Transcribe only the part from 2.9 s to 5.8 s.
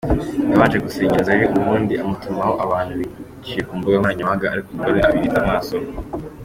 biciye ku mbuga nkoranyambaga ariko umugore abirenza amaso.